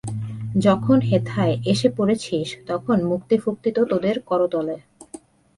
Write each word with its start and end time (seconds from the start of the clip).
যখন 0.59 0.97
হেথায় 1.01 1.55
এসে 1.65 1.89
পড়েছিস, 1.97 2.47
তখন 2.67 2.97
মুক্তি-ফুক্তি 3.03 3.69
তো 3.71 3.81
তোদের 3.85 4.15
করতলে। 4.21 4.75